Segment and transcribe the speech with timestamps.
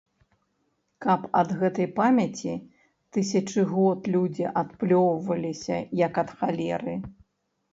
[1.05, 2.53] Каб ад гэтай памяці
[3.17, 6.95] тысячы год людзі адплёўваліся, як ад халеры.